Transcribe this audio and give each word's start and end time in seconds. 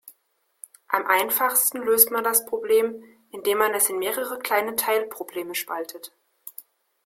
Am 0.87 1.05
einfachsten 1.05 1.77
löst 1.83 2.09
man 2.09 2.23
das 2.23 2.47
Problem, 2.47 3.03
indem 3.29 3.59
man 3.59 3.75
es 3.75 3.87
in 3.91 3.99
mehrere 3.99 4.39
kleine 4.39 4.75
Teilprobleme 4.75 5.53
spaltet. 5.53 6.11